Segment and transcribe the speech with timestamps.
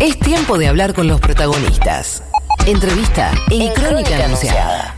[0.00, 2.22] Es tiempo de hablar con los protagonistas.
[2.66, 4.97] Entrevista en, Crónica, Anunciada.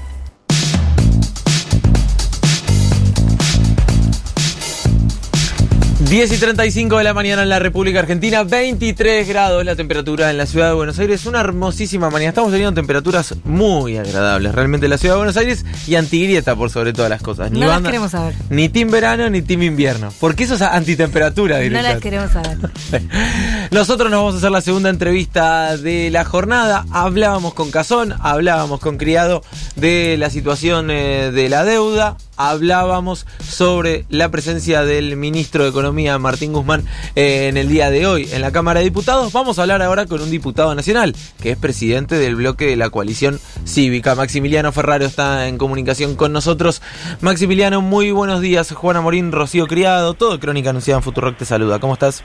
[6.11, 10.39] 10 y 35 de la mañana en la República Argentina, 23 grados la temperatura en
[10.39, 12.31] la ciudad de Buenos Aires, una hermosísima mañana.
[12.31, 16.69] Estamos teniendo temperaturas muy agradables realmente en la ciudad de Buenos Aires y antigrieta por
[16.69, 17.53] sobre todas las cosas.
[17.53, 18.35] Ni no las queremos saber.
[18.49, 20.13] Ni team verano ni team invierno.
[20.19, 22.59] Porque eso es antitemperatura, No las queremos saber.
[23.71, 26.87] Nosotros nos vamos a hacer la segunda entrevista de la jornada.
[26.91, 29.45] Hablábamos con Cazón, hablábamos con Criado
[29.77, 32.17] de la situación eh, de la deuda
[32.49, 38.07] hablábamos sobre la presencia del ministro de Economía, Martín Guzmán, eh, en el día de
[38.07, 39.31] hoy en la Cámara de Diputados.
[39.33, 42.89] Vamos a hablar ahora con un diputado nacional, que es presidente del bloque de la
[42.89, 44.15] coalición cívica.
[44.15, 46.81] Maximiliano Ferraro está en comunicación con nosotros.
[47.21, 48.73] Maximiliano, muy buenos días.
[48.73, 51.79] Juana Morín, Rocío Criado, todo Crónica Anunciada en Futurock te saluda.
[51.79, 52.25] ¿Cómo estás?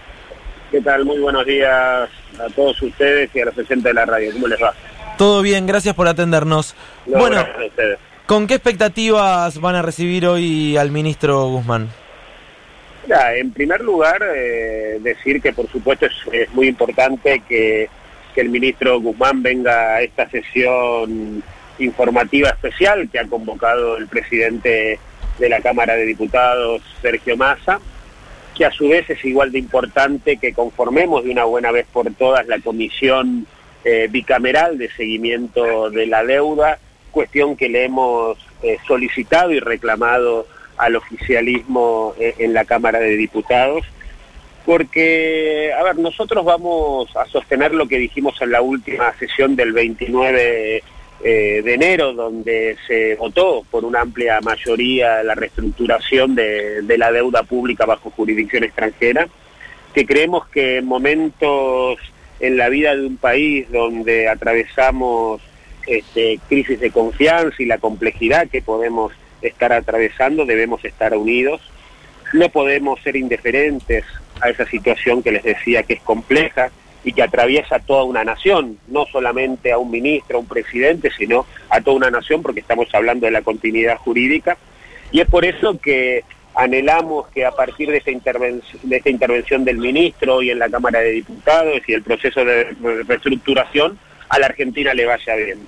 [0.72, 1.04] ¿Qué tal?
[1.04, 4.32] Muy buenos días a todos ustedes y a los presentes de la radio.
[4.32, 4.74] ¿Cómo les va?
[5.18, 6.74] Todo bien, gracias por atendernos.
[7.06, 7.46] bueno,
[8.26, 11.90] ¿Con qué expectativas van a recibir hoy al ministro Guzmán?
[13.36, 17.88] en primer lugar, eh, decir que por supuesto es, muy importante que,
[18.36, 21.42] el ministro Guzmán venga a esta sesión
[21.80, 25.00] informativa especial que ha convocado el presidente
[25.40, 27.80] de la Cámara de Diputados, Sergio Massa,
[28.54, 32.14] que a su vez es igual de importante que conformemos de una buena vez por
[32.16, 33.48] todas la comisión
[33.86, 36.80] eh, bicameral de seguimiento de la deuda
[37.16, 43.16] cuestión que le hemos eh, solicitado y reclamado al oficialismo eh, en la Cámara de
[43.16, 43.86] Diputados,
[44.66, 49.72] porque, a ver, nosotros vamos a sostener lo que dijimos en la última sesión del
[49.72, 50.84] 29
[51.24, 57.14] eh, de enero, donde se votó por una amplia mayoría la reestructuración de, de la
[57.14, 59.30] deuda pública bajo jurisdicción extranjera,
[59.94, 61.98] que creemos que en momentos
[62.42, 65.42] en la vida de un país donde atravesamos
[65.88, 71.62] este, crisis de confianza y la complejidad que podemos estar atravesando, debemos estar unidos.
[72.34, 74.04] No podemos ser indiferentes
[74.42, 76.72] a esa situación que les decía que es compleja
[77.04, 81.46] y que atraviesa toda una nación, no solamente a un ministro, a un presidente, sino
[81.70, 84.58] a toda una nación, porque estamos hablando de la continuidad jurídica.
[85.12, 86.24] Y es por eso que
[86.56, 91.12] anhelamos que a partir de esta, esta intervención del ministro y en la Cámara de
[91.12, 92.76] Diputados y el proceso de
[93.08, 94.00] reestructuración,
[94.30, 95.60] a la Argentina le vaya bien.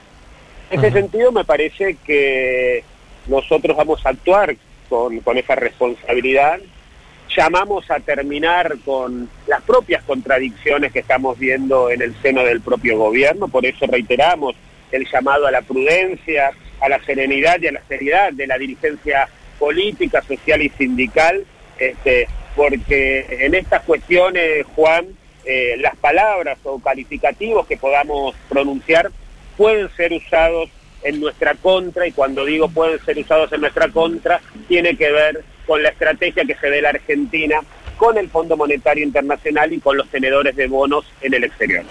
[0.69, 2.83] En ese sentido me parece que
[3.27, 4.55] nosotros vamos a actuar
[4.89, 6.59] con, esa responsabilidad.
[7.35, 12.97] Llamamos a terminar con las propias contradicciones que estamos viendo en el seno del propio
[12.97, 14.55] gobierno, por eso reiteramos
[14.91, 19.27] el llamado a la prudencia, a la serenidad y a la seriedad de la dirigencia
[19.59, 21.45] política, social y sindical,
[21.77, 25.07] este, porque en estas cuestiones, Juan,
[25.45, 29.11] eh, las palabras o calificativos que podamos pronunciar
[29.57, 30.69] pueden ser usados
[31.03, 35.43] en nuestra contra y cuando digo pueden ser usados en nuestra contra tiene que ver
[35.65, 37.59] con la estrategia que se ve la Argentina
[37.97, 41.83] con el Fondo Monetario Internacional y con los tenedores de bonos en el exterior.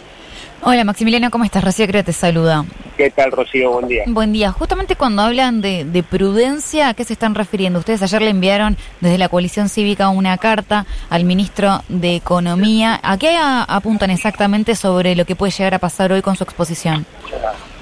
[0.62, 1.62] Hola Maximiliano, ¿cómo estás?
[1.62, 2.64] Rocío creo te saluda.
[2.96, 3.72] ¿Qué tal Rocío?
[3.72, 4.04] Buen día.
[4.06, 4.52] Buen día.
[4.52, 7.78] Justamente cuando hablan de, prudencia, ¿a qué se están refiriendo?
[7.78, 12.98] Ustedes ayer le enviaron desde la coalición cívica una carta al ministro de Economía.
[13.02, 17.04] ¿A qué apuntan exactamente sobre lo que puede llegar a pasar hoy con su exposición?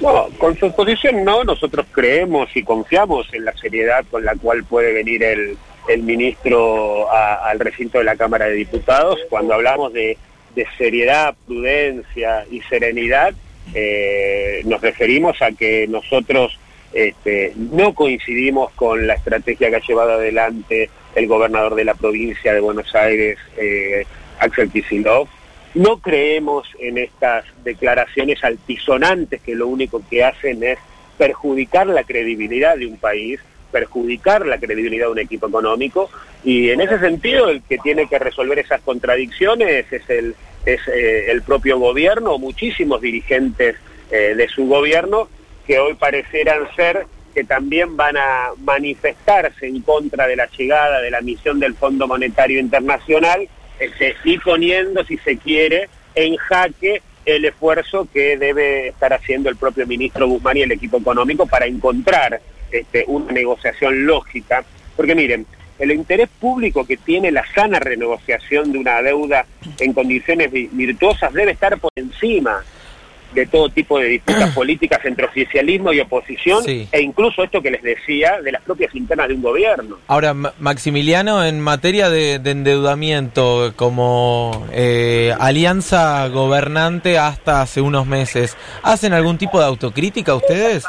[0.01, 4.65] No, con su exposición no, nosotros creemos y confiamos en la seriedad con la cual
[4.65, 5.57] puede venir el,
[6.03, 9.21] ministro al recinto de la Cámara de Diputados.
[9.31, 10.19] Cuando hablamos de
[10.55, 13.35] de seriedad, prudencia y serenidad,
[13.73, 16.59] eh, nos referimos a que nosotros
[16.93, 22.53] este, no coincidimos con la estrategia que ha llevado adelante el gobernador de la provincia
[22.53, 24.07] de Buenos Aires, eh,
[24.39, 25.29] Axel Kicillof.
[25.75, 30.79] No creemos en estas declaraciones altisonantes que lo único que hacen es
[31.19, 33.41] perjudicar la credibilidad de un país,
[33.75, 36.09] perjudicar la credibilidad de un equipo económico.
[36.45, 41.33] Y en ese sentido el que tiene que resolver esas contradicciones es el, es, eh,
[41.33, 43.75] el propio gobierno, muchísimos dirigentes
[44.13, 45.29] eh, de su gobierno
[45.67, 51.11] que hoy parecieran ser que también van a manifestarse en contra de la llegada de
[51.11, 53.49] la misión del Fondo Monetario Internacional
[53.81, 59.57] este, y poniendo, si se quiere, en jaque el esfuerzo que debe estar haciendo el
[59.57, 62.41] propio ministro Guzmán y el equipo económico para encontrar
[62.79, 64.65] este, una negociación lógica.
[64.97, 65.47] Porque miren,
[65.79, 69.45] el interés público que tiene la sana renegociación de una deuda
[69.81, 72.63] en condiciones virtuosas debe estar por encima
[73.35, 76.89] de todo tipo de disputas políticas entre oficialismo y oposición, Sí.
[76.93, 79.99] e incluso esto que les decía, de las propias internas de un gobierno.
[80.07, 88.07] Ahora, Ma- Maximiliano, en materia de, de endeudamiento, como eh, alianza gobernante hasta hace unos
[88.07, 90.85] meses, ¿hacen algún tipo de autocrítica ustedes?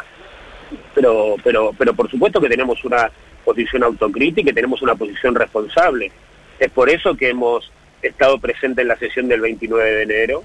[1.44, 3.12] Pero, pero, por supuesto que tenemos una
[3.44, 6.12] posición autocrítica y tenemos una posición responsable.
[6.60, 7.72] Es por eso que hemos
[8.02, 10.44] estado presentes en la sesión del 29 de enero,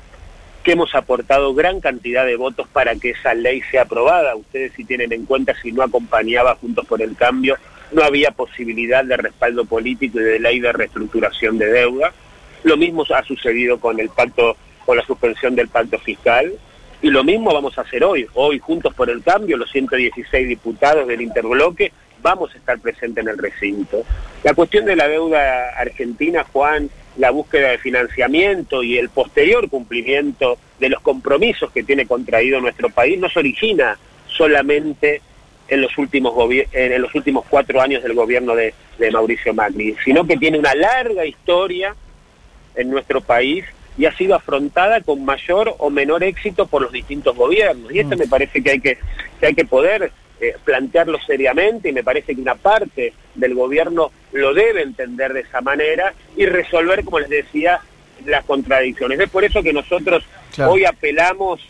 [0.62, 4.36] que hemos aportado gran cantidad de votos para que esa ley sea aprobada.
[4.36, 7.56] Ustedes si tienen en cuenta, si no acompañaba Juntos por el Cambio,
[7.92, 12.12] no había posibilidad de respaldo político y de ley de reestructuración de deuda.
[12.62, 16.52] Lo mismo ha sucedido con el pacto, con la suspensión del pacto fiscal.
[17.02, 18.26] Y lo mismo vamos a hacer hoy.
[18.34, 21.92] Hoy, Juntos por el Cambio, los 116 diputados del interbloque,
[22.22, 24.02] vamos a estar presentes en el recinto.
[24.44, 30.58] La cuestión de la deuda argentina, Juan, la búsqueda de financiamiento y el posterior cumplimiento
[30.78, 33.98] de los compromisos que tiene contraído nuestro país no se origina
[34.28, 35.22] solamente
[35.68, 36.34] en los últimos
[36.72, 40.74] en los últimos cuatro años del gobierno de, de Mauricio Macri, sino que tiene una
[40.74, 41.94] larga historia
[42.74, 43.64] en nuestro país
[44.00, 47.92] y ha sido afrontada con mayor o menor éxito por los distintos gobiernos.
[47.92, 48.96] Y esto me parece que hay que,
[49.38, 50.10] que hay que poder
[50.40, 55.40] eh, plantearlo seriamente y me parece que una parte del gobierno lo debe entender de
[55.40, 57.80] esa manera y resolver, como les decía,
[58.24, 59.20] las contradicciones.
[59.20, 60.24] Es por eso que nosotros
[60.54, 60.72] Claro.
[60.72, 61.60] hoy apelamos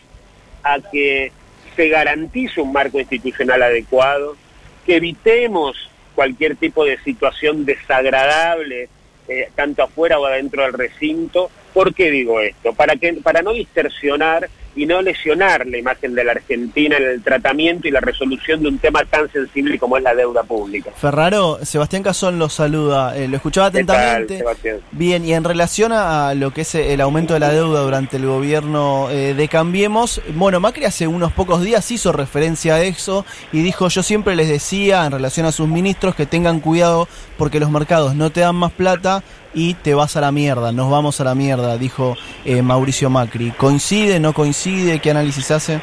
[0.63, 1.33] a que
[1.75, 4.37] se garantice un marco institucional adecuado,
[4.85, 5.75] que evitemos
[6.15, 8.87] cualquier tipo de situación desagradable,
[9.27, 11.49] eh, tanto afuera o adentro del recinto.
[11.73, 12.73] ¿Por qué digo esto?
[12.73, 17.21] Para, que, para no distorsionar y no lesionar la imagen de la Argentina en el
[17.21, 20.91] tratamiento y la resolución de un tema tan sensible como es la deuda pública.
[20.95, 24.79] Ferraro, Sebastián Casón lo saluda, eh, lo escuchaba ¿Qué tal, atentamente.
[24.91, 28.25] Bien, y en relación a lo que es el aumento de la deuda durante el
[28.25, 33.61] gobierno eh, de Cambiemos, bueno, Macri hace unos pocos días hizo referencia a eso y
[33.61, 37.07] dijo, yo siempre les decía en relación a sus ministros que tengan cuidado
[37.37, 39.23] porque los mercados no te dan más plata
[39.53, 42.15] y te vas a la mierda, nos vamos a la mierda, dijo
[42.45, 43.51] eh, Mauricio Macri.
[43.51, 44.99] ¿Coincide, no coincide?
[44.99, 45.79] ¿Qué análisis hace?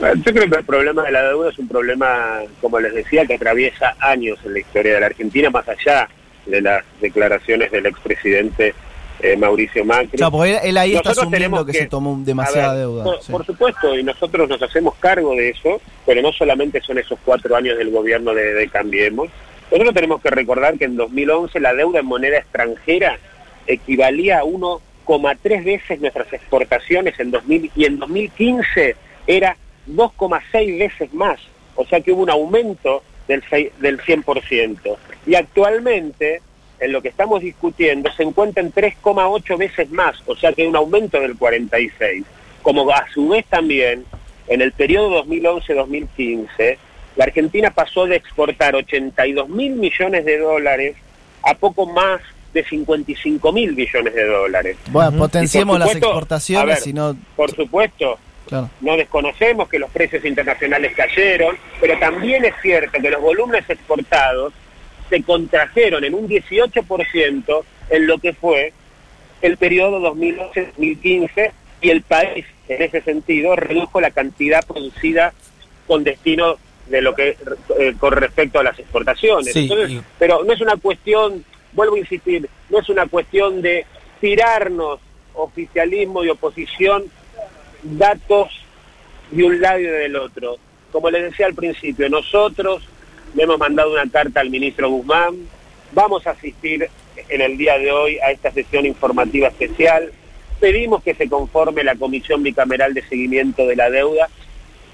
[0.00, 3.34] Yo creo que el problema de la deuda es un problema, como les decía, que
[3.34, 6.08] atraviesa años en la historia de la Argentina, más allá
[6.46, 8.74] de las declaraciones del expresidente
[9.20, 10.16] eh, Mauricio Macri.
[10.18, 13.04] Claro, porque él, él ahí está asumiendo que, que- se tomó demasiada ver, deuda.
[13.04, 13.30] Por, sí.
[13.32, 17.54] por supuesto, y nosotros nos hacemos cargo de eso, pero no solamente son esos cuatro
[17.54, 19.28] años del gobierno de, de Cambiemos.
[19.72, 23.18] Nosotros tenemos que recordar que en 2011 la deuda en moneda extranjera
[23.66, 28.94] equivalía a 1,3 veces nuestras exportaciones en 2000 y en 2015
[29.26, 29.56] era
[29.88, 31.40] 2,6 veces más.
[31.74, 34.96] O sea que hubo un aumento del, sei- del 100%.
[35.26, 36.42] Y actualmente,
[36.78, 40.68] en lo que estamos discutiendo, se encuentra en 3,8 veces más, o sea que hay
[40.68, 42.24] un aumento del 46.
[42.60, 44.04] Como a su vez también,
[44.48, 46.76] en el periodo 2011-2015,
[47.16, 50.96] la Argentina pasó de exportar 82 mil millones de dólares
[51.42, 52.20] a poco más
[52.52, 54.76] de 55 mil millones de dólares.
[54.90, 57.16] Bueno, potenciemos las exportaciones, ver, y no...
[57.36, 58.18] Por supuesto,
[58.48, 58.68] Claro.
[58.80, 64.52] no desconocemos que los precios internacionales cayeron, pero también es cierto que los volúmenes exportados
[65.08, 68.72] se contrajeron en un 18% en lo que fue
[69.42, 75.32] el periodo 2011-2015 y el país en ese sentido redujo la cantidad producida
[75.86, 76.56] con destino
[76.86, 77.36] de lo que
[77.78, 79.52] eh, con respecto a las exportaciones.
[79.52, 83.62] Sí, Entonces, y- pero no es una cuestión, vuelvo a insistir, no es una cuestión
[83.62, 83.86] de
[84.20, 85.00] tirarnos
[85.34, 87.04] oficialismo y oposición
[87.82, 88.48] datos
[89.30, 90.56] de un lado y del otro.
[90.90, 92.86] Como les decía al principio, nosotros
[93.34, 95.36] le hemos mandado una carta al ministro Guzmán,
[95.92, 96.88] vamos a asistir
[97.28, 100.12] en el día de hoy a esta sesión informativa especial,
[100.60, 104.28] pedimos que se conforme la comisión bicameral de seguimiento de la deuda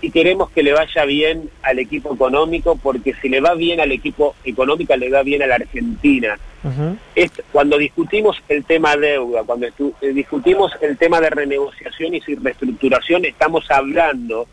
[0.01, 3.91] y queremos que le vaya bien al equipo económico, porque si le va bien al
[3.91, 6.39] equipo económico, le va bien a la Argentina.
[7.15, 13.25] Es cuando discutimos el tema deuda, cuando eh, discutimos el tema de renegociación y reestructuración,
[13.25, 14.47] estamos hablando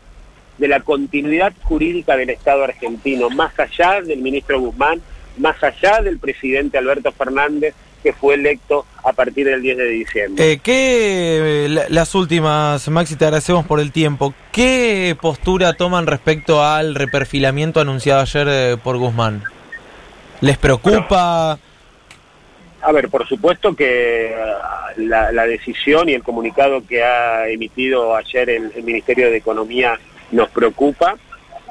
[0.58, 5.02] de la continuidad jurídica del Estado argentino, más allá del ministro Guzmán,
[5.38, 7.74] más allá del presidente Alberto Fernández,
[8.06, 10.52] que fue electo a partir del 10 de diciembre.
[10.52, 14.32] Eh, ¿qué, eh, la- las últimas, Maxi, te agradecemos por el tiempo.
[14.52, 19.42] ¿Qué postura toman respecto al reperfilamiento anunciado ayer eh, por Guzmán?
[20.40, 21.58] ¿Les preocupa?
[22.80, 28.14] A ver, por supuesto que ah, la, la decisión y el comunicado que ha emitido
[28.14, 29.98] ayer el, el Ministerio de Economía
[30.30, 31.16] nos preocupa.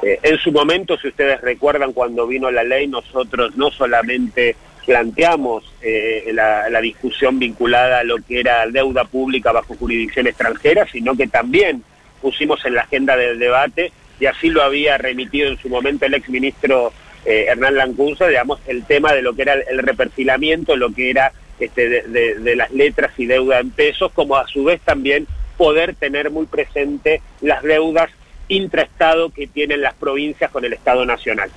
[0.03, 5.63] Eh, en su momento, si ustedes recuerdan, cuando vino la ley, nosotros no solamente planteamos
[5.81, 11.27] eh, la, discusión vinculada a lo que era deuda pública bajo jurisdicción extranjera, sino que
[11.27, 11.83] también
[12.21, 16.13] pusimos en la agenda del debate y así lo había remitido en su momento el
[16.13, 16.93] exministro
[17.25, 21.31] eh, Hernán Lancunza, digamos, el tema de lo que era el, reperfilamiento, lo que era
[21.59, 25.25] este, de, de, las letras y deuda en pesos, como a su vez también
[25.57, 28.11] poder tener muy presente las deudas
[28.47, 31.49] intraestado que tienen las provincias con el Estado Nacional.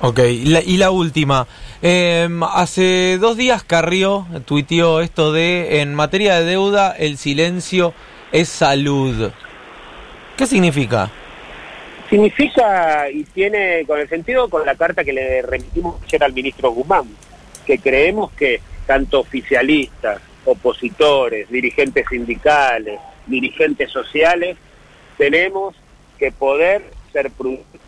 [0.00, 1.48] Ok, y la, última.
[1.82, 7.92] Em, hace dos días Carrió tuiteó esto de, en materia de deuda, el silencio
[8.30, 9.32] es salud.
[10.36, 11.10] ¿Qué significa?
[12.08, 16.70] Significa y tiene con el sentido con la carta que le remitimos ayer al ministro
[16.70, 17.04] Guzmán,
[17.66, 24.56] que creemos que tanto oficialistas, opositores, dirigentes sindicales, dirigentes sociales,
[25.18, 25.74] tenemos
[26.18, 27.87] que poder ser prudentes.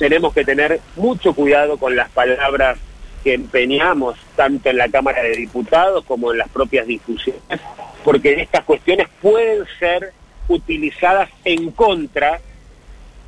[0.00, 2.78] Tenemos que tener mucho cuidado con las palabras
[3.22, 7.42] que empeñamos tanto en la Cámara de Diputados como en las propias discusiones,
[8.02, 10.14] porque estas cuestiones pueden ser
[10.48, 12.40] utilizadas en contra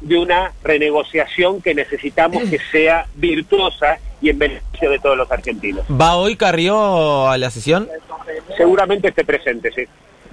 [0.00, 5.84] de una renegociación que necesitamos que sea virtuosa y en beneficio de todos los argentinos.
[5.90, 7.86] ¿Va hoy Carrió a la sesión?
[8.56, 9.84] Seguramente esté presente, sí.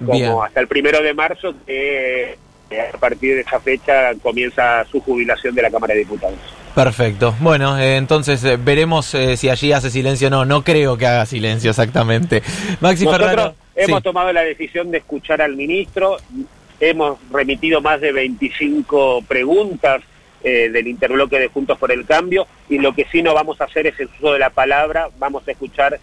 [0.05, 2.38] Como hasta el primero de marzo, que
[2.71, 6.38] a partir de esa fecha comienza su jubilación de la Cámara de Diputados.
[6.75, 7.35] Perfecto.
[7.39, 10.45] Bueno, eh, entonces eh, veremos eh, si allí hace silencio o no.
[10.45, 12.41] No creo que haga silencio exactamente.
[12.79, 16.17] Maxi Nosotros hemos tomado la decisión de escuchar al ministro.
[16.79, 20.01] Hemos remitido más de 25 preguntas
[20.41, 23.88] del interbloque de Juntos por el Cambio y lo que sí no vamos a hacer
[23.88, 25.09] es el uso de la palabra.
[25.19, 25.99] Vamos a escuchar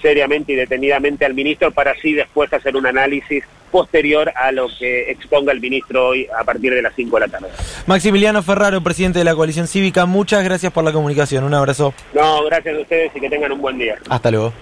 [0.00, 5.10] seriamente y detenidamente al ministro para así después hacer un análisis posterior a lo que
[5.10, 7.48] exponga el ministro hoy a partir de las 5 de la tarde.
[7.86, 11.44] Maximiliano Ferraro, presidente de la coalición cívica, muchas gracias por la comunicación.
[11.44, 11.94] Un abrazo.
[12.14, 13.96] No, gracias a ustedes y que tengan un buen día.
[14.08, 14.52] Hasta luego.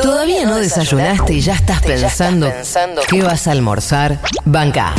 [0.00, 2.48] ¿Todavía no desayunaste y ya estás pensando
[3.08, 4.18] qué vas a almorzar?
[4.44, 4.94] Banca.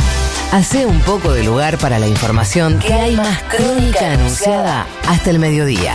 [0.52, 5.38] Hace un poco de lugar para la información que hay más crónica anunciada hasta el
[5.38, 5.94] mediodía.